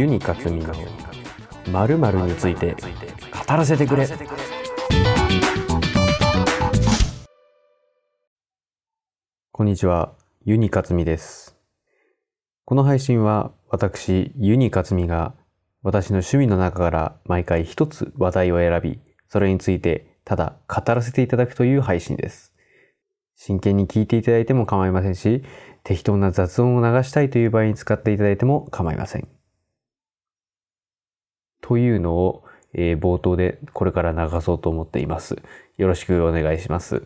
[0.00, 0.72] ユニカツミの
[1.70, 4.08] 〇〇について語らせてくれ。
[9.52, 10.14] こんにちは
[10.46, 11.54] ユニカツミです。
[12.64, 15.34] この配信は私ユニカツミが
[15.82, 22.54] 私の趣味の中から毎回一つ話題を選びそれについてただ語らせていただくという配信です。
[23.36, 25.44] 真剣に聞いていただいても構いませんし
[25.84, 29.28] 適当な雑音を流したいという場合に使っていただいても構いません。
[31.70, 32.42] というのを、
[32.74, 35.40] えー、冒頭でこれから流そうと思っています。
[35.76, 37.04] よろしくお願いします。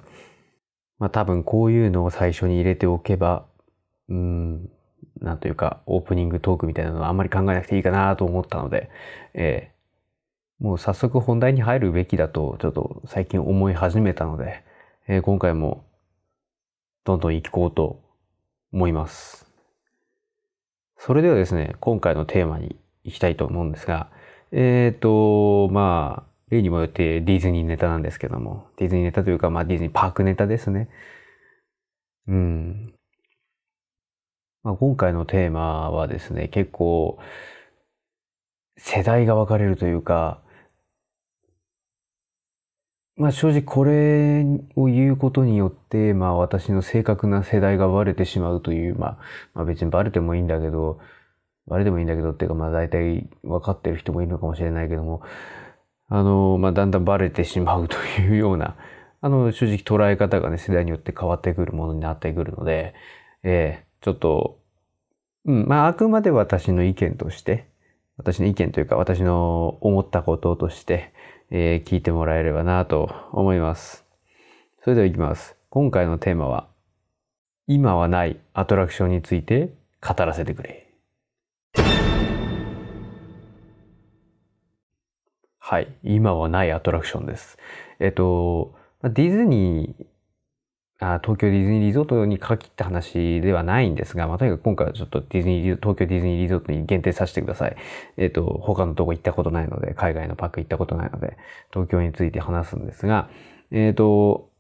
[0.99, 3.45] まあ多分こういうのを最初に入れておけば、
[4.09, 4.71] うん、
[5.21, 8.89] なんというかオープニングトークみたいなのはあんまり考えなくていいかなと思ったので、
[9.35, 14.65] えー、もう早速本題に入るべきだとちょっと最近思い始めたので、
[15.09, 15.85] えー、今回も
[17.05, 18.01] どんどん行こうと
[18.73, 19.47] 思います。
[20.97, 24.09] それではですね、今回のテーマに行きたいと思うんですが、
[24.57, 30.89] えっ、ー、と、まあ、例にもよってディズニーネタなんですけども、ディズニーネタというか、まあディズニーパークネタですね。
[32.29, 32.95] うん。
[34.63, 37.19] まあ、今回のテーマはですね、結構、
[38.77, 40.41] 世代が分かれるというか、
[43.17, 44.45] まあ正直これ
[44.77, 49.19] を言うことによって、まあ私の正確な世代がバレてしまうという、まあ、
[49.55, 51.01] まあ別にバレてもいいんだけど、
[51.67, 55.23] バレてもいいんだけどっていうかまあ大体分かってる人もいるのかもしれないけども、
[56.09, 58.77] あの、まあだんだんバレてしまうというような、
[59.21, 62.95] あの正直捉え方がね、世代によって変わってくるものになってくるので、
[63.43, 64.59] えー、ちょっと、
[65.47, 67.69] うん、まああくまで私の意見として、
[68.17, 71.13] 私の意見というか私の思ったこととして、
[71.51, 74.05] えー、聞いてもらえればなと思います。
[74.83, 75.57] それでは行きます。
[75.71, 76.69] 今回のテーマは、
[77.67, 79.71] 今はないアトラクションについて
[80.07, 80.84] 語らせてくれ。
[85.67, 85.89] はい。
[86.05, 87.57] 今はないアトラクションです。
[87.99, 90.05] えっと、ディズニー
[91.01, 97.77] あ東京ディズニーリゾートに限った話ではないんですが、まあ、とにかく今回はちょっとディズニー、東京ディズニーリゾートに限定させてください。
[98.19, 101.39] えっ、と、他のとこ行ったことないので、海外のパーク行ったことないので、
[101.73, 103.31] 東京について話すんですが、
[103.71, 104.51] えっ、と、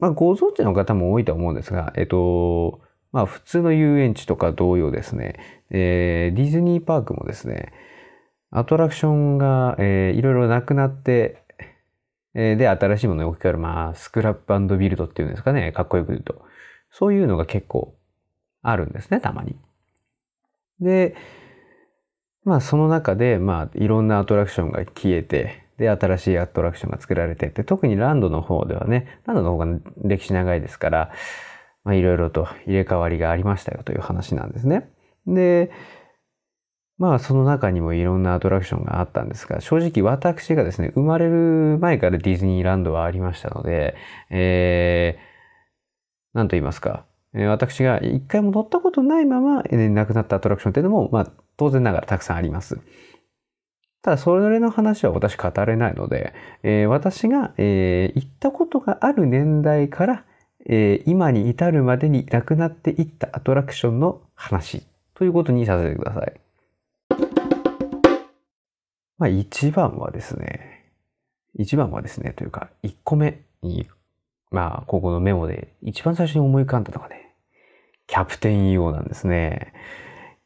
[0.00, 5.36] まあ、ご存知の方も多いと思うんですが、えっ、と、まあ、普通の遊園地とか同様ですね、
[5.70, 7.72] え、ディズニーパークもですね、
[8.52, 11.42] アトラクションが、えー、いろいろなくなって、
[12.34, 16.42] えで、新しいものに置き換える、まあ、スクラップビルドっていうんですかね、かっこよく言うと。
[16.90, 17.94] そういうのが結構
[18.62, 19.56] あるんですね、たまに。
[20.80, 21.14] で、
[22.44, 29.66] まあ、その中で、まあ、いろんなアトラクションが消えて、で、新しいアトラクションが作られてって、特にランドの方ではね、ランドの方が
[30.02, 31.12] 歴史長いですから、
[31.84, 34.90] まあ、いろいろと入れ替わりがありましたよという話なんですね。
[35.26, 35.70] で、
[37.02, 43.96] まあその中にもいろんなアトラクションがあったんですが、正直私がですね、生まれる前からディズニーランドはありましたので、
[44.30, 47.04] えー、なんと言いますか、
[47.48, 52.78] 私が一回も乗ったことないまま、亡くなったアトラクションっていうのも、まあ当然ながらたくさんあります。
[54.00, 60.24] ただ、それの話は私語れないので、えー、私が、えー、行ったことがある年代から、
[60.66, 66.51] えー、今に至るまでに亡くなっていったアトラクションの話ということにさせてください。
[69.18, 70.92] まあ一番はですね、
[71.58, 73.88] 一番はですね、というか、一個目に、
[74.50, 77.34] まあ、ここのメモで一番最初に思い浮かんだのがね、
[78.06, 79.72] キャプテン EO なんですね。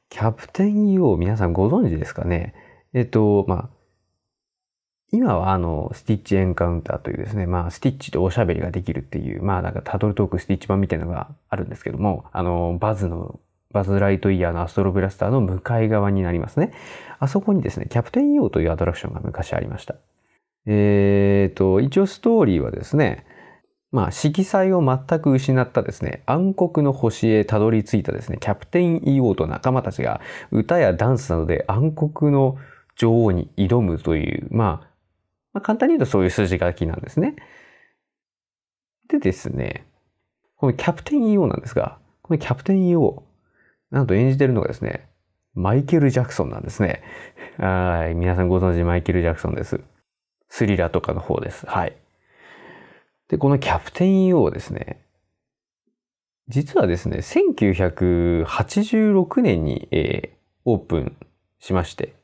[0.08, 2.54] キャプテン EO 皆さんご存知ですかね？
[2.92, 3.68] えっと、まあ、
[5.12, 13.38] 今はあの、スティッチエンカウンターというですね、まあ、スティッチとおしゃべりができるっていう、まあ、なんかタトルトークスティッチ版みたいなのがあるんですけども、あの、バズの
[13.72, 16.72] バズ・ライトイヤーのアストロブラスターの向かい側になりますね。
[17.18, 19.96] あそこにですね、キャプテン EO というアトラクションが昔ありました。
[20.66, 23.24] えーと、一応ストーリーはですね、
[23.92, 30.20] まあ、色彩を全く失ったですね、暗黒の星へたどり着いたですね、キャプテン EO と仲間たちが
[30.50, 32.58] 歌やダンスなどで暗黒の
[32.96, 34.88] 女王に挑むという、まあ、
[35.52, 37.36] まあ、簡単に言うとそういう筋書きなんですね。
[39.08, 39.86] でですね、
[40.56, 43.22] このキャプテン EO なんですが、このキャプテン EO、
[43.90, 45.08] なんと演じてるのがですね、
[45.54, 47.02] マイケル・ジャクソンなんですね。
[47.58, 48.14] はい。
[48.14, 49.80] 皆さんご存知マイケル・ジャクソンです。
[50.48, 51.66] スリラとかの方です。
[51.66, 51.96] はい。
[53.28, 55.00] で、このキャプテン EO ですね。
[56.48, 61.16] 実はですね、1986年に、えー、オープン
[61.58, 62.14] しまして、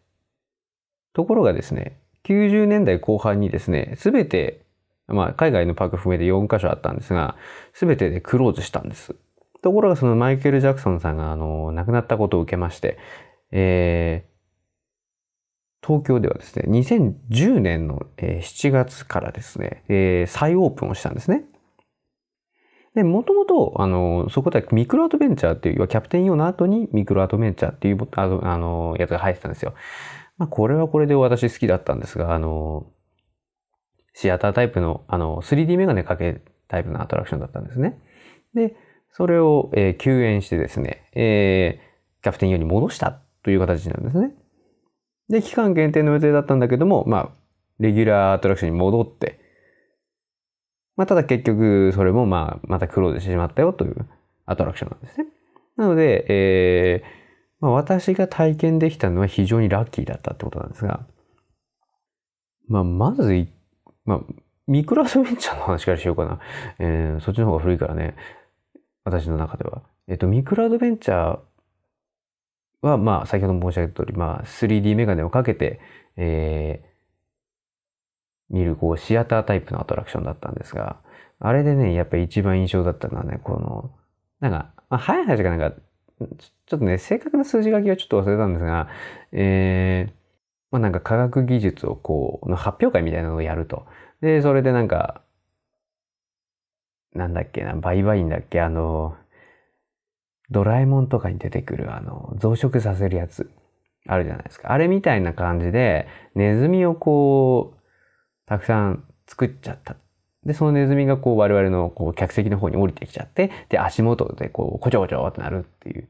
[1.13, 4.61] ところがですね、90年代後半にですね、すべて、
[5.09, 7.37] まあ、海外のパーク含めて4カ所あったんですが、
[7.73, 9.17] すべてでクローズしたんです。
[9.63, 12.99] ところがそのマイケル・ジャクソンさんがあの亡くなったことを受けまして、
[13.51, 14.27] え
[15.85, 21.45] 東京ではですね、2010年の7月からですね、えー、再オープンをしたんですね。
[22.95, 29.75] で、もともと、あの、そこではミクロアドベンチャーっていう、キャプテン用の後にミクロアドベンチャーっていう、あの、あのやつが入ってたんですよ。
[30.39, 32.87] まあ、これはこれで私好きだったんですが、あの、
[34.15, 37.99] シアタータイプの、あの、3D メガネかけタイプのアトラクションだったんですね。
[38.55, 38.77] で、
[39.13, 44.35] それを、えー、休園してですね、えー、キャプテン用に戻したという形なんですね。
[45.29, 47.29] で、期間限定の予定だったんだけども、まあ、
[47.79, 49.41] レギュラーアトラクションに戻って、
[50.97, 54.07] まあ、ただ結局、それもまあ、またクローズしてしまったよという
[54.47, 55.27] アトラクションなんですね。
[55.77, 57.07] なので、えー、
[57.61, 61.07] まあ、私が体験できたのは非常にラッキーだったってことなんですが、
[62.69, 63.47] まあ、まず、
[64.05, 64.21] まあ、
[64.67, 66.41] ミクロアドベンチャーの話からしようかな。
[66.79, 68.15] えー、そっちの方が古いからね。
[69.05, 69.83] 私の中では。
[70.09, 75.81] えっと、ミクロアドベンチャーは、まあ、先ほど申し上げた通り、まあ、3D メガネをかけて、
[76.17, 81.01] えー、見る、こう、シアタータイプのアトラクションだったんですが、
[81.39, 83.91] あれでね、やっぱり一番印象だったのはね、この、
[84.41, 85.77] なんか、まあ、早い話がなんか、
[86.39, 88.89] ちょっとね、正確な数字書きはちょっと忘れたんですが、
[89.33, 90.13] えー、
[90.71, 93.87] まあなんか科学技術をこう、の発表会みたいなのをやると。
[94.21, 95.22] で、それでなんか、
[97.15, 99.17] なんだっけな、バイバインだっけ、あの、
[100.51, 103.51] ドラえもんとかに出てくるあの、増殖させるやつ、
[104.07, 104.73] あるじゃないですか。
[104.73, 107.81] あれみたいな感じで、ネズミをこう、
[108.47, 109.97] たくさん作っちゃった。
[110.45, 116.09] で、そのネズミがこう我々のこう客席の方に降りてきちゃって、で、足元でこう、こちょこちょってなるっていう。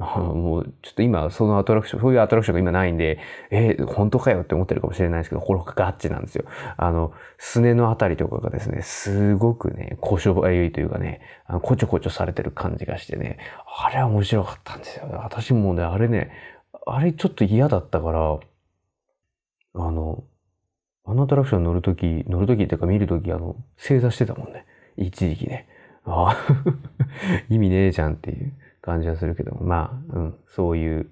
[0.34, 3.18] もう、ちょっと今、そのアトラクション、そういうアトラクションが今ないんで、
[3.50, 6.44] えー、本当かよって思ってるかもしれないですけど、これガッチなんですよ。
[6.76, 13.38] あの、すねのあたりとかがですね、すごくね、故障がゆいというかね、あのこちょこちょされてる感じがしてね、
[13.84, 15.06] あれは面白かったんですよ。
[15.22, 16.30] 私もね、あれね、
[16.86, 18.38] あれちょっと嫌だったから、
[19.74, 20.24] あの、
[21.04, 24.64] あのアトラクション乗るとき、乗るときっていうか見るとき、あの、正座してたもんね。
[24.96, 25.68] 一時期ね。
[26.04, 26.36] ああ
[27.50, 28.52] 意味ねえじゃんっていう。
[28.80, 31.10] 感じはするけども、まあ、うん、そういう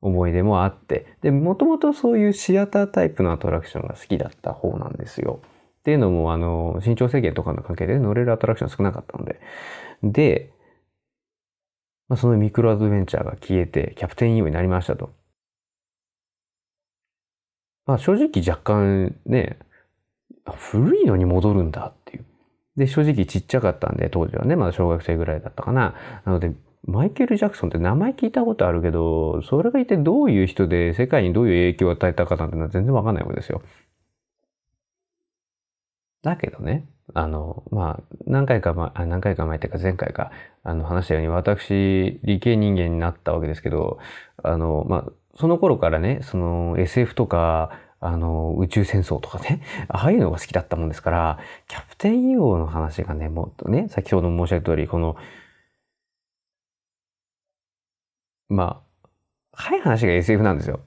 [0.00, 5.40] 思い出もあって、で、もともとそういうシアタータイプのアトラクションが好きだった方なんですよ。
[5.80, 9.40] っていうのも、あの、身長制限とかの関係で乗れるアトラクション少なかったので。
[10.02, 10.52] で、
[12.08, 15.12] まあ、そのミクロアドベンチャーが消えて、キャプテン EO になりましたと。
[17.86, 19.58] まあ正直若干ね、
[20.54, 22.03] 古いのに戻るんだっ。
[22.76, 25.94] で、正直ちっちゃかったんで、当時はね、まだ小学生ぐらいだったかな。
[26.24, 26.52] なので、
[26.86, 33.62] マイケル・ジャクソンって名前聞いたことあるけど、それが一体どういう人で世界にどういう影響を与えたかなんてのは全然わかんないわけですよ。
[36.22, 40.30] だけどね、あの、まあ、何回か前、何回か前っていうか前回か、
[40.62, 43.98] あの、話したように私、理系人間になったわけですけど、
[44.42, 51.38] あの、まあ、その頃からね、その SF とか、あの、宇宙戦争とかね、 ああいうのが好きだったもんですから、
[51.68, 55.16] キャプテン EO の話がね、もっとね、先ほど申し上げた通り、この、
[58.48, 59.08] まあ、
[59.52, 60.80] 早い話が SF なんですよ。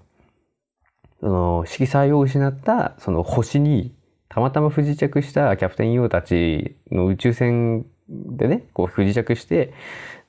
[1.20, 3.96] その、色彩を失った、その星に、
[4.30, 9.74] たまたま不時着したキャプテン EO たちの宇宙船でね、こう不時着して、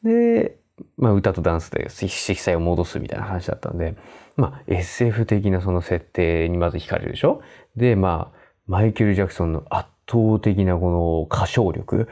[0.03, 0.57] で、
[0.97, 3.97] まあ歌とダンスで色彩を戻すみたいな話だったんで、
[4.37, 7.43] まあ、SF 的なその設定にまず惹かれるでしょ？
[7.77, 12.09] で、まあ、マイケル・ジャクソンの圧倒的なこの歌唱力、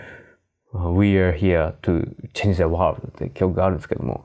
[0.73, 4.25] We are here to change the world って曲があるんですけども、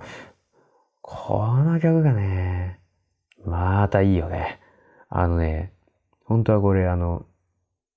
[1.02, 2.80] この曲がね、
[3.46, 4.60] またいいよね。
[5.10, 5.72] あのね、
[6.26, 7.26] 本当はこれあの、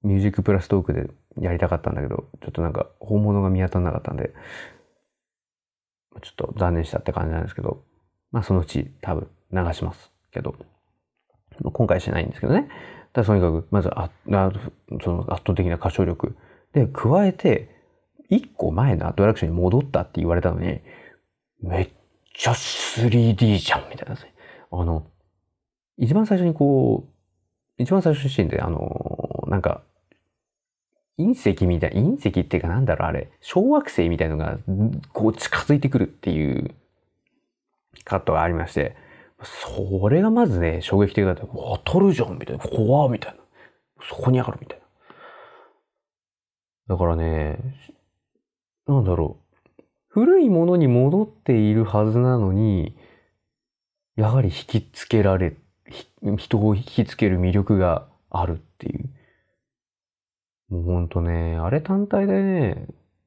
[0.03, 1.09] ミュージックプラストークで
[1.41, 4.35] やりたかったんだけど、ちょっとなんか本物が見当たらなかったんで、
[6.23, 7.83] ちょっと残念したって感じなんですけど、
[8.33, 10.55] まあそのうち多分流しますけど、
[11.63, 12.69] 今回しないんですけどね。
[13.13, 14.11] だとにかく、まずあ
[15.03, 16.37] その圧倒的な歌唱力。
[16.73, 17.71] で、加えて、
[18.29, 20.81] 一個前のアトラクションに戻ったって言われたのに、
[21.63, 21.89] めっ
[22.35, 24.35] ちゃ 3D じゃんみたいなですね。
[24.73, 25.07] あの、
[25.97, 29.83] 一番最初にこう、一番最初のシーンで、あの、なんか、
[31.19, 34.59] 隕石みたい、隕石っていうかなんだろうあれ、小惑星みたいのが、
[35.13, 36.75] こう近づいてくるっていう
[38.05, 38.97] カットがありまして、
[39.43, 41.47] それがまずね、衝撃的だった。
[41.47, 42.65] 当たるじゃんみたいな。
[42.65, 43.39] 怖みたいな。
[44.03, 44.79] そこにあるみたい
[46.89, 46.95] な。
[46.95, 47.59] だからね、
[48.87, 49.83] なんだろう。
[50.09, 52.97] 古いものに戻っているはずなのに、
[54.17, 55.57] やはり引きつけられ、
[56.39, 59.11] 人を引きつける魅力があるっていう。
[60.69, 62.87] もうほんとね、あれ単体でね、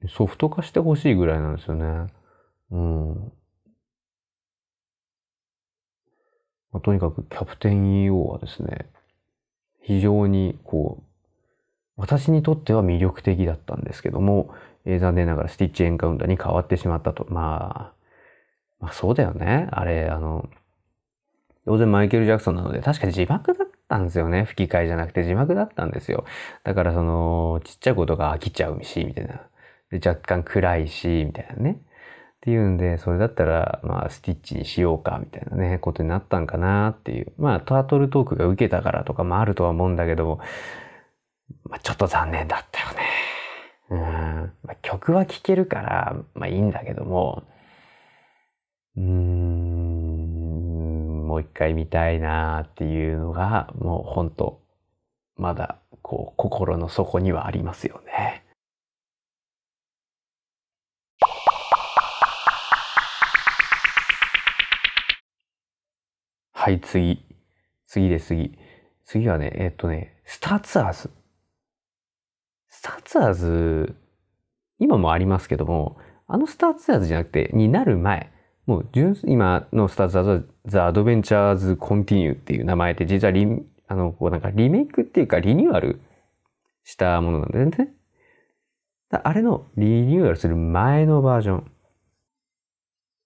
[0.09, 2.07] ソフト化してほしいぐらいなんですよね。
[2.71, 3.31] うん。
[6.71, 8.89] まあ、とにかくキャプテン EO はですね、
[9.81, 11.03] 非常にこう、
[11.95, 14.53] 私にとっては魅力的だったんですけども、
[14.85, 17.25] えー、残念ながらスティッチエンカウンターに変わってしまったと。
[17.29, 17.93] まあ、
[18.79, 19.67] まあそうだよね。
[19.71, 20.47] あれ、あの、
[21.65, 24.43] 当然マイケル・ジャクソンなので、確か字幕だったんですよね。
[24.45, 26.25] 吹き替えじゃなくて字幕だったんですよ。
[26.63, 29.41] だからその、ちっちゃいことが飽きちゃうし、みたいな。
[29.91, 31.81] で、若干暗いし、みたいなね。
[32.37, 37.33] っていうんで、それだったら、まあ、スティッチにしようか、みたいなね、ことになったんかなっていう。
[37.37, 40.39] まあ、タートルトークが受けたからとかもあるとは思うんだけど、
[41.63, 43.07] まあ、ちょっと残念だったよね。
[43.89, 43.99] うん。
[44.63, 47.43] まあ、曲は聴けるから、まあいいんだけども、
[48.97, 50.36] うーん、
[51.27, 54.61] もう一回見たいなっていうのが、もう本当
[55.35, 58.45] まだ、こう、心の底にはありますよね。
[66.53, 67.25] はい、次。
[67.87, 68.57] 次です次。
[69.03, 71.11] 次はね、えっとね、スターツアーズ。
[72.69, 73.95] スターツアーズ、
[74.79, 78.31] 今もありますけども、あのスターツアーズじゃなくて、になる前、
[78.67, 83.47] もう純、今のスターツアーズは、ザ・アドベンチャーズ・コンティニューっていう名前で、実はリ、
[83.87, 86.01] あの、こうなんかリメイクっていうかリニューアル
[86.83, 87.93] したものなんだよね。
[89.09, 91.71] あれのリニューアルする前のバージョン。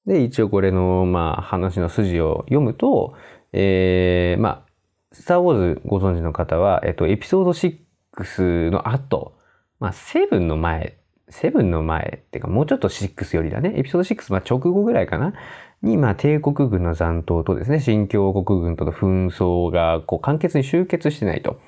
[0.05, 3.15] で、一応これの、まあ、話の筋を読むと、
[3.51, 4.71] えー、まあ、
[5.11, 9.33] スター・ウォーズご存知の方は、えっと、エピソード6の後、
[9.79, 11.00] まあ、7の前、
[11.31, 13.73] 7の前っていうか、もうちょっと6よりだね。
[13.75, 15.33] エピソード6、まあ、直後ぐらいかな。
[15.81, 21.59] に、まあ、帝国軍の残党とですね、新教国軍との紛争が、こう、簡潔に終結してないと。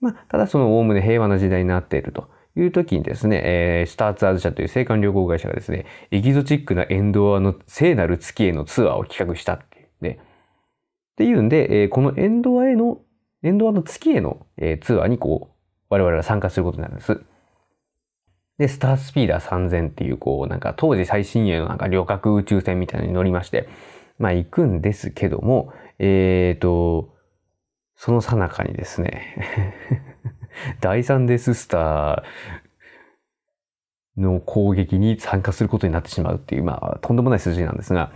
[0.00, 2.28] まあ、ただその、おおむね平和な時代になっていると。
[2.56, 10.18] いう時にですね、えー、スターツアーズ社という青函旅行会社がですね、エキゾチックなエンドアの聖なる月へのツアーを企画したっていうね。
[10.20, 13.00] っていうんで、えー、このエンドアへの、
[13.42, 15.54] エンドアの月への、えー、ツアーにこう、
[15.88, 17.20] 我々が参加することになるんです。
[18.58, 23.68] で、スタースピーダー3000っていう、こう、なんか当時最新鋭のなんか旅客宇宙船みたいなのに乗りまして、
[24.18, 27.14] まあ行くんですけども、えっ、ー、と、
[27.94, 29.34] そのさなかにですね
[30.80, 38.12] 第3デススターの攻撃に参加することになってしまうっていう、まあ、とんでもない数字なんですが、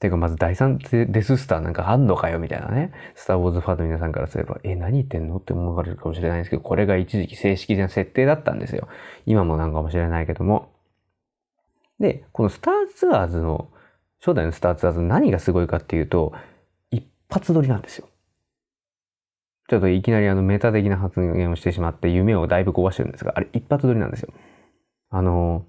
[0.00, 2.92] てか、まず第3デススターなんかあんのかよみたいなね。
[3.14, 8.88] スターウォーズファンの皆さんからすれば、え、何言ってんのって思われるかもしれないんですけど、これが一時期正式な設定だったんですよ。
[9.26, 10.72] 今もなんかもしれないけども。
[12.00, 13.70] で、このスターツアーズの、
[14.20, 16.32] 初代のスターツアーズ何がすごいかっていうと、
[16.90, 18.08] 一発撮りなんですよ。
[19.68, 24.32] ちょっといきなりあのメタ的な発言をしてしまって夢をだいぶ壊してるんですが、あれ一発撮りなんですよ。
[25.10, 25.64] あの、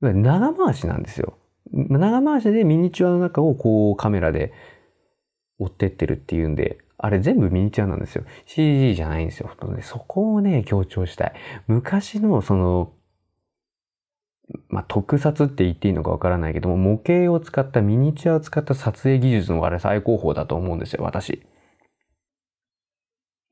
[0.00, 1.36] 長回しなんですよ。
[1.72, 4.52] 長回しでミニチュアの中をこうカメラで
[5.58, 8.24] 追ってってるっていうんで、あれ全部ミニチュアなんですよ。
[8.46, 9.50] CG じゃないんですよ。
[9.82, 11.32] そこをね、強調したい。
[11.66, 12.92] 昔のその、
[14.68, 21.42] まあ、特撮って言っていいのかわからないけども、模型を使ったミニチュアを使った撮影技術のあれ最高峰だと思うんですよ、私。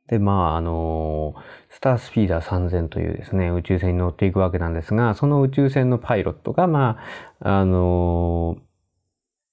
[0.08, 1.34] で、まあ、あの、
[1.70, 6.98] スタースピーダー3000というですね、宇宙船に乗っていくわけなんですが、その宇宙船のパイロットが、ま
[7.40, 8.58] あ、あの、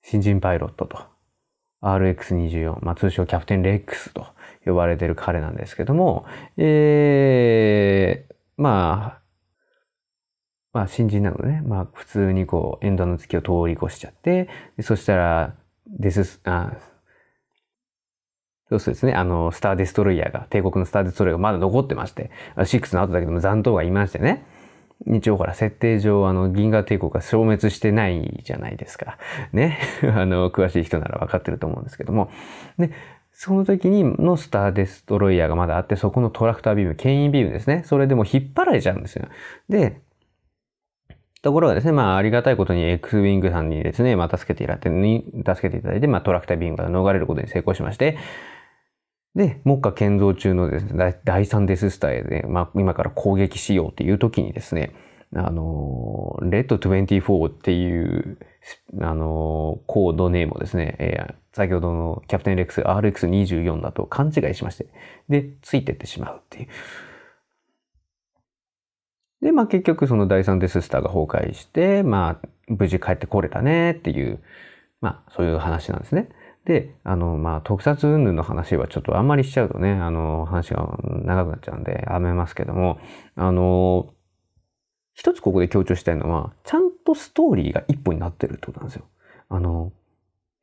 [0.04, 1.00] 新人パイロットと、
[1.82, 4.28] RX24、まあ、通称キャプテンレックスと
[4.66, 6.26] 呼ばれてる彼なんですけども、
[6.58, 9.22] えー、まあ、
[10.74, 14.50] まあ、新人なのでね、まあ、普通にこう、エンドの月を通り越しちゃって、
[14.82, 15.56] そしたら、
[15.88, 16.74] デス、あ、
[18.72, 24.46] そうするとですね、あの、スターデストロイヤーが、帝国のスターデストロイヤーがまだ残ってまして、6の後だけども残党がいましてね。
[25.08, 29.18] 一応ほら、設定上、あの、銀河帝国が消滅してないじゃないですか。
[29.52, 29.80] ね。
[30.16, 32.32] あの、詳しい人なら分かってると思うんですけども。
[32.78, 32.92] で、
[33.34, 37.82] その時にのスターデストロイヤーがまだあって、そこのトラクタービーム、牽引ビームですね。
[37.84, 39.26] それでも引っ張られちゃうんですよ。
[39.68, 40.00] で、
[41.42, 48.18] ところがですね、まあ、ありがたいことに X ウィングさんにですね、まあ、助けていただいて、助けていただいて、まあ、トラクタービームから逃れることに成功しまして、
[49.36, 54.94] で、目下建造中のですね、第3デススターで、まあ、今から攻撃しようっていう時にですね、
[55.34, 58.38] あの、レッド24っていう、
[59.00, 64.88] あの、コードネームをですね、えー、先ほどのキャプテンレックス RX24 だと勘違いしまして、
[65.30, 66.68] で、ついてってしまうっていう。
[69.42, 74.44] で、まあ結局その第3デススターが崩壊して、まあ無事帰ってこれたねっていう、
[75.00, 76.30] まあそういう話なんですね。
[76.66, 83.00] で、あの、まあ、特撮云々の話はちょっとあんまりしちゃうとね、あの、話が長くなっちゃうんで、やめますけども、
[83.36, 84.14] あの、
[85.14, 89.06] 一つここで強調したいのは、ちゃんとストーリーが一歩になってるってことなんですよ。
[89.50, 89.92] あの、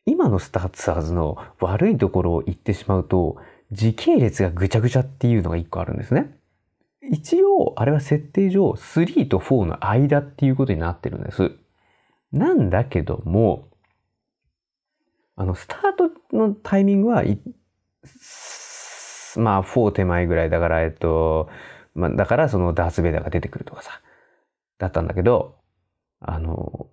[0.07, 3.37] 今のスターツアーズの悪いところを言ってしまうと、
[3.73, 6.39] 時系列がぐちゃぐちゃっていうのが一個あるんですね。
[7.11, 11.53] 一応、あれは設定上、3と4の間っていうことになってるんです。
[12.33, 13.68] なんだけども、
[15.39, 15.81] あの、スター
[16.31, 17.23] トのタイミングは、
[19.37, 21.49] まあ、4手前ぐらいだから、えっと、
[21.95, 24.01] まあ、だからそのダース・ベイダーが出てくるとかさ、
[24.79, 25.55] だったんだけど、
[26.21, 26.89] あの、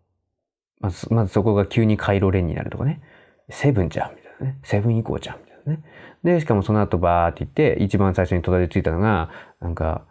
[0.79, 3.01] まず、まずそこが急にカイロレンになるとかね、
[3.49, 5.83] セブンじゃん、みたいなね、セブン以降じゃん、みたいなね。
[6.23, 10.05] で、しかもその後バーって言って、一番最初にたどり着いたのが、なんか、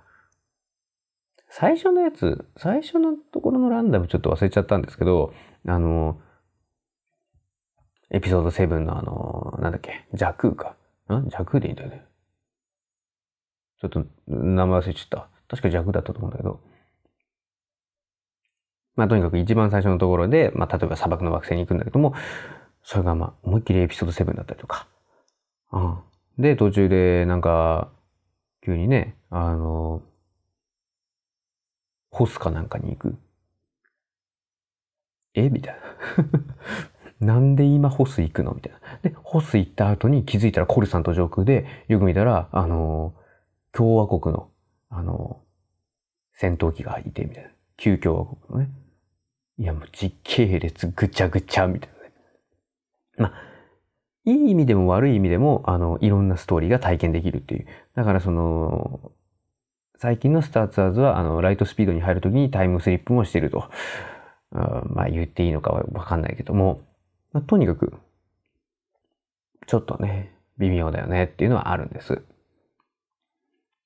[1.48, 5.32] 最初のやつ、最初のところのランダムちょっと忘れちゃったんですけど、
[5.68, 6.18] あの、
[8.14, 10.76] エピソード7のあの、なんだっけ、ジャクか？
[11.12, 11.28] ん？
[11.28, 12.04] ジャクでいいんだよね。
[13.80, 15.28] ちょっと名前忘れちゃった。
[15.48, 16.60] 確かジャクだったと思うんだけど。
[18.94, 22.14] まあとにかく一番最初のところで、まあ例えば砂漠の惑星に行くんだけども、
[22.84, 24.86] それがまあ思いっきりエピソード7だったりとか。
[25.72, 25.98] うん。
[26.38, 27.90] で、途中でなんか、
[28.64, 30.02] 急にね、あの、
[32.10, 33.16] ホスかなんかに行く。
[35.34, 35.50] え？
[35.50, 35.80] みたいな。
[37.24, 38.52] なんで今ホス行くの？
[38.52, 38.78] みたいな。
[39.02, 43.14] で、ホス行った後に気づいたらコルさんと上空で、よく見たら、あの、
[43.72, 44.48] 共和国の、
[44.90, 45.40] あの、
[46.32, 47.50] 戦闘機がいて、みたいな。
[47.76, 48.70] 旧共和国のね。
[49.58, 52.12] いや、もう実系列ぐちゃぐちゃ、みたいなね。
[53.18, 53.32] まあ、
[54.24, 57.66] いい意味でも悪い意味でも、あの、いろんなストーリーが体験できるっていう。
[57.94, 59.12] だからその、
[59.96, 63.70] 最近のスターツアーズは、あの、ライトスピードに入るときにタイムスリップもしてると。
[64.52, 66.82] うんまあ言っていいのかはわかんないけども、
[67.34, 67.92] まあ、とにかく、
[69.66, 72.22] ちょっとね、微妙だよねっていうのはあるんです。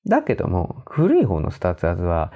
[0.07, 2.31] だけども、古い方のスターツアーズは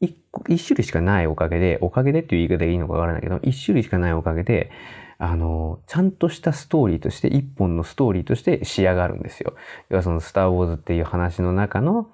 [0.00, 0.16] 一、
[0.48, 4.70] 一種類しかないおかげで、おかげでっていう言い方でいいのかわからないけど、一種類しかないおかげで、
[5.18, 9.54] あの、ちゃんとしたストーリーとして、一本のストーリーとして仕上がるんですよ。
[9.88, 12.10] 要はそのスター・ウォーズっていう話の中の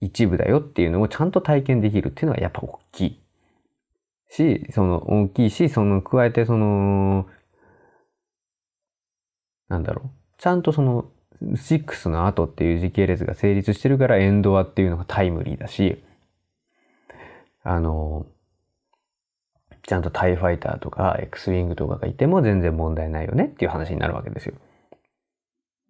[0.00, 3.19] 一部だよっていうのをちゃんと体験できるっていうのはやっぱ大きい。
[4.30, 7.26] し、その大きいし、その加えてその、
[9.68, 10.10] なんだろう。
[10.38, 11.10] ちゃんとその
[11.42, 16.02] 6の後っていう時系列が成立してるからエンドアっていうのがタイムリーだし、
[17.62, 18.26] あの、
[19.82, 24.54] ちゃんとタイファイターとか X ウィングとかがいても全然問題ないよねっていう話になるわけですよ。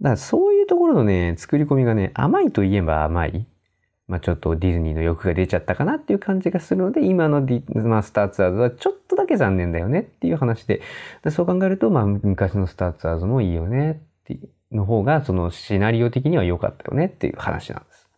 [0.00, 3.46] だからそういうところのね、作り込みがね、甘いといえば甘い。
[4.10, 10.82] まあ、ちょっとディズニーの欲が出ちゃったかなっていう感じがするので、今のディ、まあ、スターツアーズはちょっとだけ残念だよねっていう話で、
[11.22, 14.40] でそう考えると、まあ、昔のスターツアーズもいいよねってい
[14.72, 18.10] うの方が、そのシナリオ的には良かったよねっていう話なんです。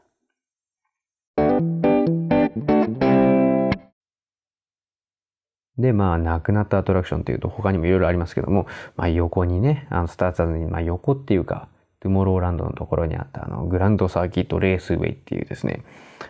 [5.76, 11.68] で、まあ、亡くなったアトラクションっていうと他にもいろいろありますけども、まあ、横にね、あの、スターツアーズに、まあ、横っていうか、
[12.02, 15.84] トゥモローランドのところにあったあのグランドサーキットレースウェイっていうですね、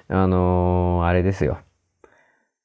[0.08, 1.61] あのー、あれですよ。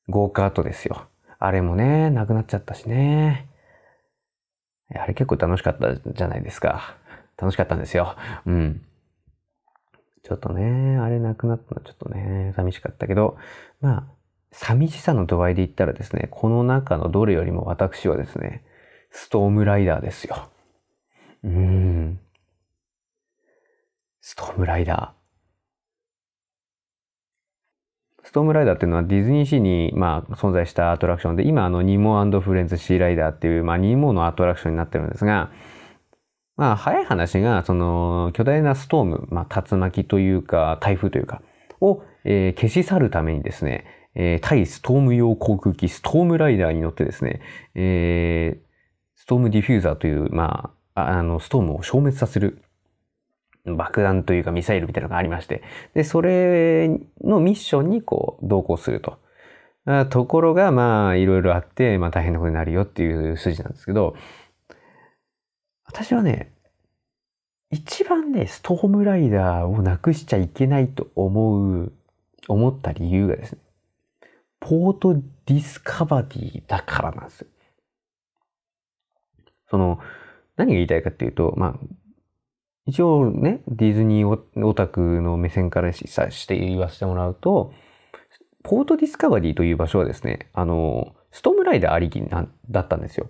[0.09, 1.07] ゴーカートですよ。
[1.39, 3.47] あれもね、なくなっちゃったしね。
[4.93, 6.97] あれ結構楽しかったじゃないですか。
[7.37, 8.17] 楽しかったんですよ。
[8.45, 8.81] うん。
[10.23, 13.37] ちょっとね、あれなくなったのちょっとね、寂しかったけど、
[13.79, 14.03] まあ、
[14.51, 18.65] 寂しさの度合いで言ったらですね、この中のどれよりも私はですね、
[19.11, 20.49] ストームライダーですよ。
[21.45, 22.19] うん。
[24.21, 25.17] ストームライダー。
[28.27, 35.51] ストームライダーっていうのはディズニーシーに、まあ、存在したアトラクションで、今あのニモフレンズシーライダーっていう、まあ、ニモのアトラクションになってるんですが、
[36.57, 41.41] まあ、早い話が、その、巨大なストーム、まあ、竜巻というか、台風というか、
[41.79, 47.41] を、えー、消し去るためにですね、えー、対ストーム用航空機、ストームライダーに乗ってですね、
[47.75, 48.59] えー、
[49.15, 52.63] ストームディフューザーという、まあ、あの、ストームを消滅させる
[53.75, 56.89] 爆弾というかミサイルみたいなのがありまして、で、それ
[57.23, 59.19] のミッションにこう同行すると。
[60.09, 64.15] ところが、まあ、いろいろあって、まあ大変なことになるよっていう筋なんですけど、
[65.85, 66.53] 私はね、
[67.71, 71.93] 一番ね、ストームライダーをなくしちゃいけないと思う、
[72.49, 73.59] 思った理由がですね、
[74.59, 77.47] ポートディスカバディだからなんですよ。
[79.69, 79.99] その、
[80.55, 81.79] 何が言いたいかっていうと、まあ、
[82.87, 87.73] 一応ね、ディズニーオタクの目線からしして言わせてもらうと、
[88.63, 93.29] ポートディスカバリーという場所はですね、あの、ストームライダーありきなだったんですよ。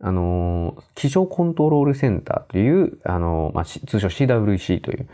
[0.00, 5.08] あの、気象コントロールセンターという、あの、まあ、通称 CWC という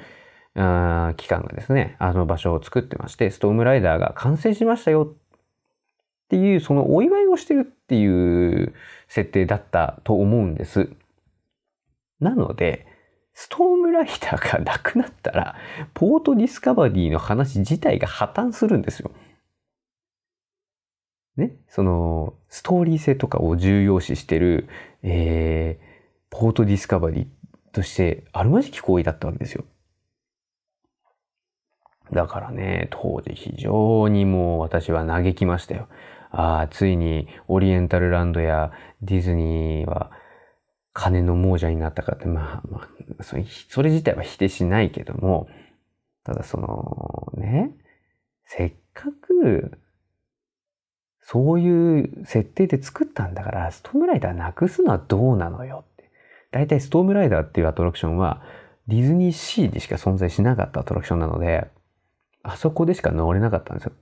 [0.55, 5.15] あ機関がですね、あの場所を作ってまして、ストームライダーが完成しましたよ。
[5.15, 8.73] っていう、そのお祝いをしてるっていう
[9.09, 10.91] 設定だったと思うんです。
[12.21, 12.87] なので、
[13.35, 15.57] ストームライダーがなくなったら、
[15.95, 19.11] ポートディスカバリーの話自体が破綻するんですよ。
[21.37, 24.69] ね、その、ストーリー性とかを重要視してる、
[25.03, 27.27] えー、ポートディスカバリー
[27.73, 29.65] としてあるまじき行為だったわけですよ。
[32.13, 35.89] だからね、当時非常にもう私は嘆きましたよ。
[36.31, 40.11] ああ、ついにオリエンタルランドやディズニーは
[40.93, 45.49] 金の亡者になったかって、まあ、まあ、それそれ自体は否定しないけども、
[46.25, 47.77] ただそのね、
[48.45, 49.79] せっかく
[51.33, 56.11] そういう設定で作ったんだから、ストームライダーなくすのはどうなのよって。
[56.51, 58.43] 大体ストームライダーっていうアトラクションは
[58.89, 61.69] ディズニーシーでしか存在しなかったアトラクションなので、
[62.43, 63.93] あそこでしか乗れなかったんですよ。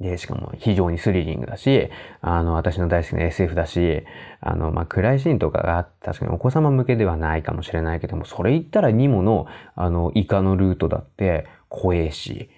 [0.00, 1.90] で、しかも非常にスリリングだし、
[2.22, 4.04] あの、私の大好きな SF だし、
[4.40, 12.48] あの、まあ、暗いシーンとかが確かにお子様向けではないかもしれないけども、それ言ったらニモの、あの、イカのルートだって怖えし、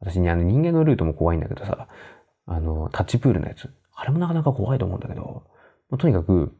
[0.00, 1.86] 私にあの人間のルートも怖いんだけどさ、
[2.46, 3.68] あの、タッチプールのやつ。
[3.94, 5.44] あれもなかなか怖いと思うんだけど、
[5.90, 6.56] まあ、とにかく、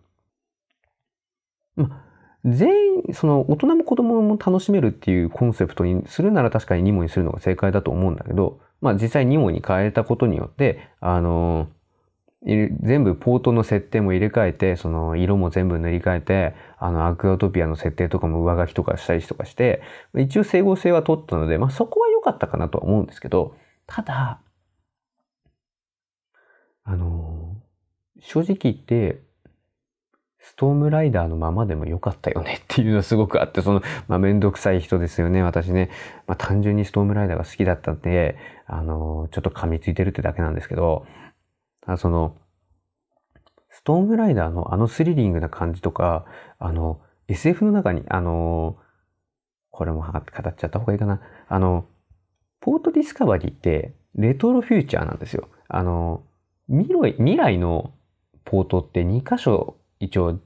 [1.76, 2.04] ま、
[2.44, 2.68] 全
[3.08, 11.68] 員、その大人も子供も楽しめるっていうコンセプトにするなら確かにニモにするのが正解だと思うんだけど、まあ実際ニモに変えたことによって、あの、
[12.42, 19.82] 全部ポートの設定も入れ替えて、その色も全部塗り替えて、あのアクアトピアの設定とかも上書きとかしたりとかして、
[20.16, 23.54] 一応整合性は取ったので、まあそこは良かったかなとは思うんですけど、
[23.86, 24.40] ただ、
[26.84, 27.56] あの、
[28.20, 29.22] 正直言って、
[30.50, 35.44] ストームライダーのままでも良かったよねっていうのはすごくあって、その、まあ、めんどくさい人ですよね。
[35.44, 35.90] 私ね、
[36.26, 38.36] まあ、単純にストームライダーが好きだったんで、
[38.66, 41.06] あの、ちょっと噛みついてるってだけなんですけど、
[41.82, 42.36] ただその、
[43.70, 46.24] ストームライダーのあのスリリングな感じとか、
[46.58, 48.76] あの、SF の中に、あの、
[49.70, 50.22] これも語っ
[50.56, 51.20] ちゃった方がいいかな。
[51.48, 51.86] あの、
[52.60, 55.48] ポートディスカバリーってレトロフューチャーなんですよ。
[55.68, 56.24] あの、
[56.68, 57.92] 未来の
[58.44, 60.40] ポートって2箇所一応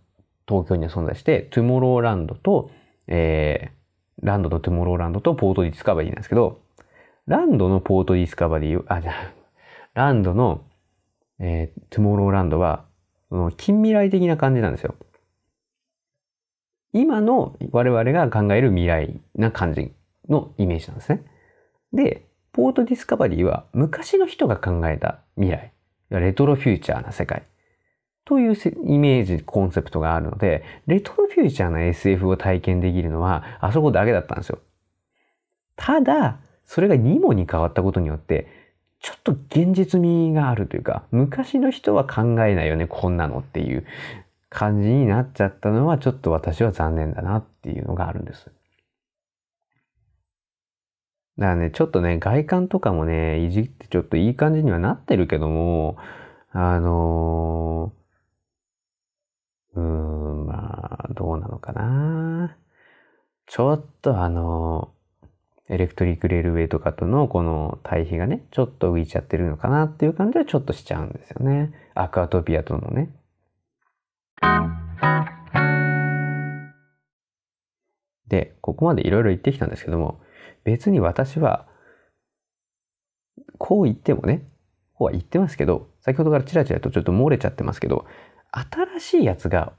[0.47, 2.71] 東京には存在して、トゥモローランドと、
[3.07, 6.61] えー、ランドとトゥモローランドとポートディスカバリーなんですけど、
[7.27, 9.33] ランドのポートディスカバリー、あ、じゃあ、
[9.95, 10.63] ランドの、
[11.39, 12.85] えー、トゥモローランドは、
[13.31, 14.95] その近未来的な感じなんですよ。
[16.93, 19.93] 今の我々が考える未来な感じ
[20.29, 21.25] のイメージなんですね。
[21.93, 25.73] で、ポートディスカバリーは昔の人が考えた未来。
[26.11, 27.43] レトロフューチャーな世界。
[28.25, 34.59] というイメージ、コンセプトがあるので、レトロフューチャーな SF を体験できるのは、あそこだけだったんですよ。
[35.77, 38.47] ただ、それがニモに変わったことによって、
[39.01, 43.85] ちょっと現実味があるというか、昔の人は考えないよね、こんなのっていう
[44.49, 48.51] 感じになっちゃったのは、ちょっと私は残念だなっていうのがあるんです。
[51.37, 55.97] だからね、ちょっとね、外観とかもね、いじってちょっといい感じにはなってるけども、
[56.53, 58.04] あのー、
[59.75, 62.57] うーん、まあ、どうなのかな。
[63.47, 64.95] ちょっとあの
[65.69, 71.73] エレクトリックレールウェイとかとのこの対比がね、ちょっと浮いちゃってるのかなっていう感じはちょっとしちゃうんですよね。
[71.95, 73.15] アクアトピアとのね。
[78.29, 80.21] で、ここまでいろいろ言ってきたんですけども、
[80.65, 81.67] 別に私は、
[83.59, 84.47] こう言ってもね、
[84.95, 88.07] こうは言ってますけど、先ほどからチラチラとちょっと漏れちゃってますけど、
[88.55, 89.73] 新しいやつが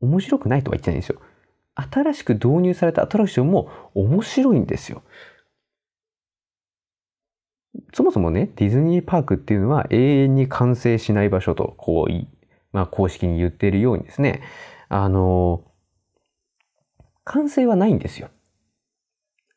[0.00, 1.20] 面白くないとは言ってないんですよ。
[1.74, 5.02] 新しく導入されたアトラクションも面白いんですよ。
[7.92, 12.26] そもそもね、ディズニーパークっていうのは永遠に完成しない場所と、こう、
[12.72, 14.42] まあ公式に言っているようにですね、
[14.88, 15.64] あの、
[17.24, 18.30] 完成はないんですよ。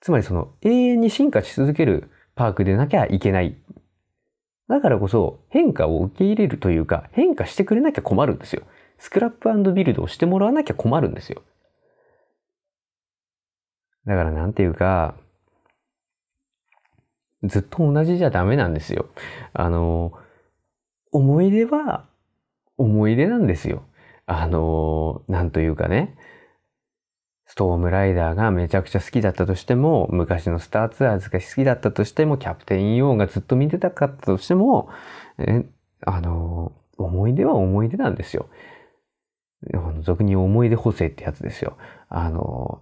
[0.02, 3.56] つまりその永遠に進化し続けるパークでなきゃいけない。
[4.72, 8.64] だからこそ変化を受け入れるというか変化してくれなきゃ困るんですよ。
[8.98, 11.42] スクラップビルドをしてもらわなきゃ困るんですよ。
[14.06, 15.16] だからなんていうか、
[17.44, 19.10] ずっと同じじゃダメなんですよ。
[19.54, 20.14] あの、
[21.12, 22.06] 思い出は
[22.78, 23.84] 思い出なんですよ。
[24.26, 26.16] あの、なんというかね。
[27.52, 34.88] ストームライダーがめちゃくちゃ好きだったとしても、昔のスターツアーズが好きだったとしても、キャプテンイオンがずっと見てたかったとしても、
[35.38, 35.66] え、
[36.06, 38.48] あの、思い出は思い出なんですよ。
[40.02, 41.76] 俗に思い出補正ってやつですよ。
[42.08, 42.82] あの、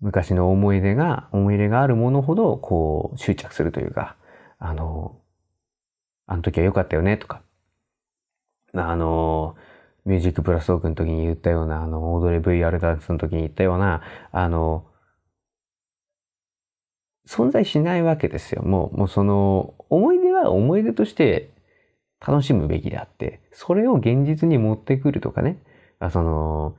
[0.00, 4.16] 昔の思い出が、思い入れがあるものほど、こう、執着するというか、
[4.58, 5.20] あの、
[6.26, 7.42] あの時は良かったよねとか、
[8.72, 9.54] あの、
[10.04, 14.86] ミュージックプラストークの時に言ったような、あの、踊れ VR ダンスの時に言ったような、あの、
[17.26, 18.62] 存在しないわけですよ。
[18.62, 21.54] もう、もうその、思い出は思い出として
[22.26, 25.58] 楽しむべきであって、それを現実に持ってくるとかね、
[26.00, 26.76] あその、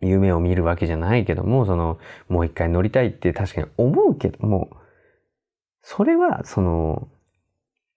[0.00, 4.70] 夢を見るわけじゃないけども、その、もう一回乗りたいって確かに思うけども、
[5.82, 7.08] それは、その、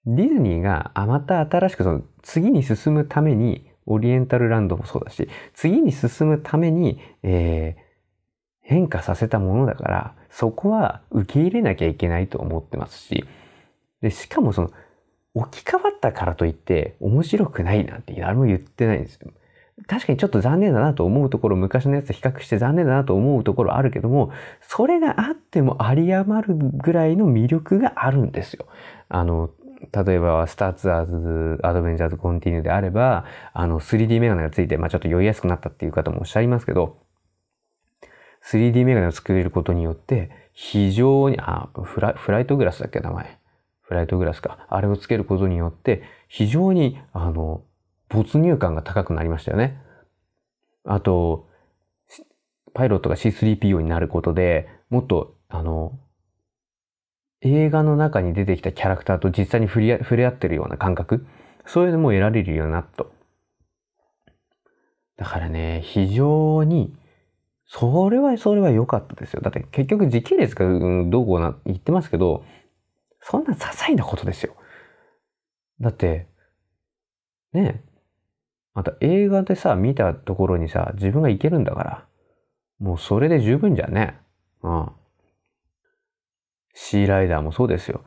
[0.05, 7.81] ディズニーがまた新しくその次に進むために、オリエンタルランドもそうだし、次に進むために、えー、
[8.61, 13.25] 変化させたものだから、そこは受け入れなきゃいけないと思ってますし、
[14.01, 14.71] で、しかもその、
[15.33, 19.31] 置き換わったからといって面白くないなんて誰も言ってないんですよ。
[19.87, 28.65] 確かにちょっと残念だなと思うところ、昔のやつと比較して残念だなと思うところあるけども、それがあっても有り余るぐらいの魅力があるんですよ。
[29.09, 29.51] あの、
[29.91, 36.97] 例えば、スターツアーズ、アドベンチャーズコンティニューであれば、あの、3D メガネがついて、まあちょっと酔いやすくなったっていう方もおっしゃいますけど、
[38.43, 43.39] 3D メガネを作れることによって、非常に、あ、フラフライトグラスだっけ、名前。
[43.81, 44.65] フライトグラスか。
[44.69, 47.63] あれをつけることによって、非常に、あの、
[48.09, 49.77] 没入感が高くなりましたよね。
[50.85, 51.47] あと、
[52.73, 55.97] パイロットが C3PO になることで、もっと、あの、
[57.45, 61.25] 映画の中に出てきたキャラクターと実際に触れ触れ合ってるような感覚、
[61.65, 63.05] そういうのも得られるようなった。
[65.17, 66.93] だからね、非常に、
[67.67, 69.41] それはそれは良かったですよ。
[69.41, 70.65] だって結局時系列が
[71.09, 72.43] どうこうな言ってますけど、
[73.21, 74.55] そんな些細なことですよ。
[75.79, 76.27] だって、
[77.53, 77.95] ねえ
[78.73, 82.05] また映画でさ、見たところにさ、自分が行けるんだから。
[82.79, 84.19] もうそれで十分じゃんね。
[84.63, 84.91] うん。
[86.75, 88.03] シーライダーもそうですよ。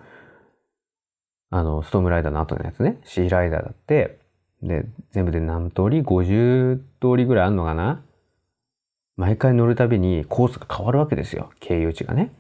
[1.51, 3.01] あの、ストームライダーの後のやつね。
[3.03, 4.21] シーライダーだって、
[4.63, 8.05] で、全部で何通り ?50 通りぐらいあんのかな？
[9.17, 11.51] 毎回乗るたびにコースが変わるわけですよ。
[11.59, 12.33] 経由地がね。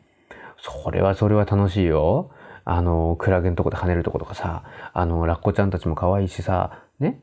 [0.59, 2.31] それはそれは楽しいよ。
[2.64, 7.23] あの、クラゲのとこで跳ねるとことかさ、あの、ラッコちゃんたちも可愛いしさ、ね。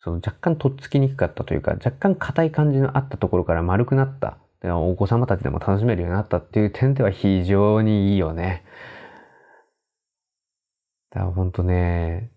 [0.00, 4.38] その若干とっつきにくかったというか、若干硬い感じのあったところから丸くなった。
[4.64, 8.64] お子様たちでも楽しめるようになったっていう点では非常にいいよね。
[11.10, 12.30] だからほんとね、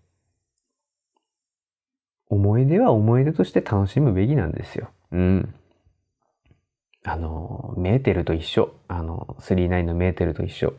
[2.28, 4.90] 思い出は思い出として楽しむべきなんですよ。
[5.10, 5.54] うん。
[7.04, 8.72] あの、メーテルと一緒。
[8.88, 10.74] あの、39のメーテルと一緒。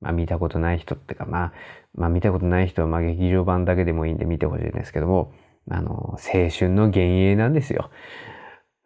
[0.00, 1.52] まあ見たことない人ってか、まあ、
[1.94, 5.32] まあ見たことない人はまあ劇場版だけでもいいんで見てほしいんですけども、
[5.70, 6.16] あの、青
[6.50, 7.90] 春の幻影なんですよ。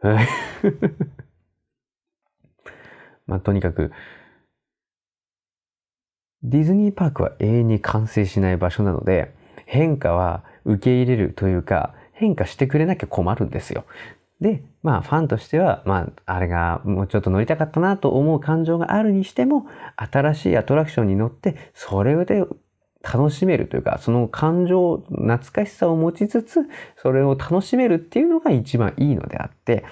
[3.27, 3.93] まあ、とにかく、
[6.43, 9.35] ディズニーパークは永遠に完成しない場所なので、
[9.67, 13.85] 変化は受け入れるというか、変化してくれなきゃ困るんですよ。
[14.41, 22.45] で、まあ、ファンとしては、まあ、あれがもうちょっと乗りたかったなと思う感情があるにしても、新しいアトラクションに乗って、それで
[23.03, 26.61] 楽しめるというか、その感情、懐かしさを持ちつつ、
[26.97, 29.85] それを楽しめるっていうのが一番いいのであって、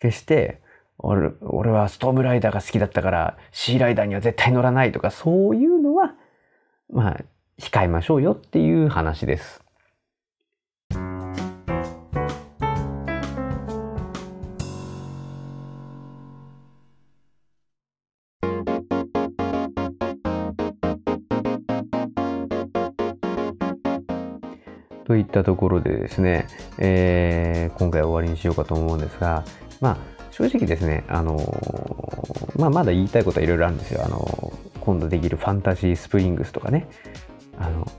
[0.00, 0.60] 決して、
[0.98, 6.14] 俺俺はストームライダーが好きだったからシーライダーには絶対乗らないとかそういうのは
[6.90, 7.16] まあ
[7.58, 9.62] 控えましょうよっていう話です。
[25.04, 29.42] といったところでですね、えー、今回終わりにしようかと思うんですが、
[29.80, 31.36] まあ正直ですね、あの
[32.56, 34.04] まあ、まだ言いたいことはいろいろあるんですよ。
[34.04, 36.86] あの今度できるファンタジースプリングスとかね、
[37.58, 37.90] あの、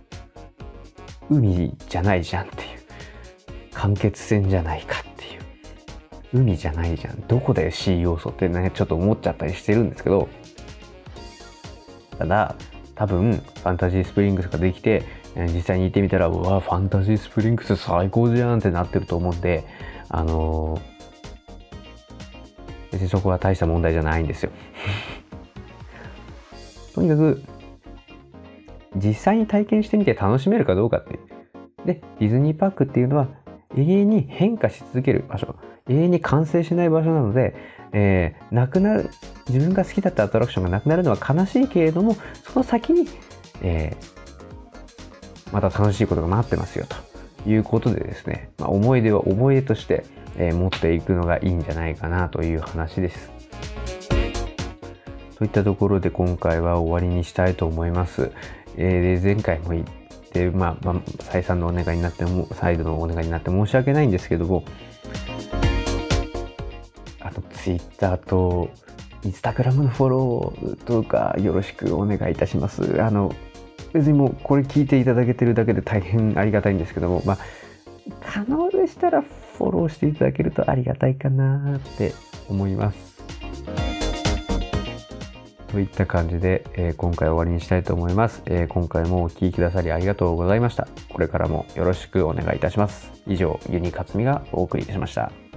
[1.30, 2.80] 海じゃないじゃんっていう。
[3.73, 6.41] 間欠泉じゃないかっていう。
[6.41, 7.19] 海じゃないじゃん。
[7.28, 10.30] どこだよ C 要素ってね、ちょっと思っちゃったりしてるんですけど、
[12.17, 12.56] ただ、
[12.95, 15.04] 多分、ファンタジースプリングスができて、
[15.36, 19.65] 実際に行ってみたら、うわ、ファンタジースプリングス最高じゃんってなってると思うんで、
[20.08, 20.88] あのー
[22.91, 24.52] 別にそこは大した問題じゃないんですよ。
[26.95, 27.41] とにかく、
[28.95, 31.19] 実際に体験してみて楽しめるかどうかって。
[31.86, 33.28] で、ディズニーパークっていうのは
[33.78, 35.56] 永遠に変化し続ける場所。
[35.88, 37.56] 永遠に完成しない場所なので、
[37.93, 39.10] えー、なくなる、
[39.47, 43.08] 自分が好きだったアトラクションがなくなるのは悲しいけれども、その先に、
[43.62, 44.19] えー、
[45.52, 46.95] また楽しいことが待ってますよと
[47.45, 50.04] いうことでですね、まあ、思い出は思い出として
[50.39, 53.32] えー、持っていくのがいいんじゃないかなという話です。
[55.38, 58.32] といったところで今回は終わりにしたいと思います。
[58.78, 59.84] えー、前回も言っ
[60.32, 64.63] て、まあ、まあ、再三のお願いになっても、再度のお願いになって申し訳ないんですけども、
[67.19, 68.69] あと、ツイッターと、
[69.23, 73.02] インスタグラムのフォローとかよろしくお願いいたします。
[73.02, 73.34] あの、
[73.93, 77.38] 別にもうこれ聞いていただけてるだけで大変ありがたいんですけども、まあ、
[78.21, 82.13] 可能でしたらフォローしていただけるとありがたいかなって
[82.47, 83.10] 思います。
[85.71, 90.88] といった感じで、えー、今回終わりにしたいと思います、えー、今回もお聴きくださりありがとうございました。
[91.10, 93.12] これからもよろしくお願いいたします。
[93.28, 95.48] 以上、ユニカツミがお送りしました。